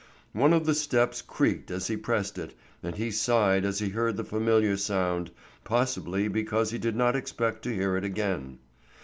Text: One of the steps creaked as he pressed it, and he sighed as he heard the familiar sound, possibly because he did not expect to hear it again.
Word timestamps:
One 0.33 0.51
of 0.51 0.65
the 0.65 0.73
steps 0.73 1.21
creaked 1.21 1.69
as 1.69 1.85
he 1.85 1.95
pressed 1.95 2.39
it, 2.39 2.55
and 2.81 2.95
he 2.95 3.11
sighed 3.11 3.63
as 3.63 3.77
he 3.77 3.89
heard 3.89 4.17
the 4.17 4.23
familiar 4.23 4.75
sound, 4.75 5.29
possibly 5.63 6.27
because 6.27 6.71
he 6.71 6.79
did 6.79 6.95
not 6.95 7.15
expect 7.15 7.61
to 7.65 7.75
hear 7.75 7.95
it 7.95 8.03
again. 8.03 8.57